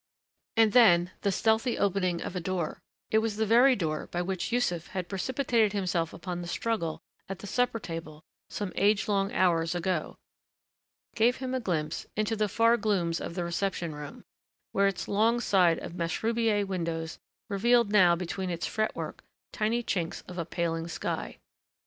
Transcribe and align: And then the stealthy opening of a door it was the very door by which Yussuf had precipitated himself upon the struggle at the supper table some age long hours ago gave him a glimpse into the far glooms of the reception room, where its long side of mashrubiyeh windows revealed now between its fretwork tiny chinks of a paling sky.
And 0.57 0.71
then 0.73 1.11
the 1.21 1.31
stealthy 1.31 1.77
opening 1.77 2.23
of 2.23 2.35
a 2.35 2.39
door 2.39 2.81
it 3.11 3.19
was 3.19 3.35
the 3.35 3.45
very 3.45 3.75
door 3.75 4.07
by 4.07 4.23
which 4.23 4.51
Yussuf 4.51 4.87
had 4.87 5.07
precipitated 5.07 5.73
himself 5.73 6.11
upon 6.11 6.41
the 6.41 6.47
struggle 6.47 7.03
at 7.29 7.37
the 7.37 7.45
supper 7.45 7.79
table 7.79 8.23
some 8.49 8.73
age 8.75 9.07
long 9.07 9.31
hours 9.31 9.75
ago 9.75 10.17
gave 11.13 11.35
him 11.35 11.53
a 11.53 11.59
glimpse 11.59 12.07
into 12.17 12.35
the 12.35 12.49
far 12.49 12.77
glooms 12.77 13.21
of 13.21 13.35
the 13.35 13.43
reception 13.43 13.93
room, 13.93 14.25
where 14.71 14.87
its 14.87 15.07
long 15.07 15.39
side 15.39 15.77
of 15.77 15.91
mashrubiyeh 15.93 16.65
windows 16.65 17.19
revealed 17.47 17.91
now 17.91 18.15
between 18.15 18.49
its 18.49 18.65
fretwork 18.65 19.23
tiny 19.53 19.83
chinks 19.83 20.27
of 20.27 20.39
a 20.39 20.45
paling 20.45 20.87
sky. 20.87 21.37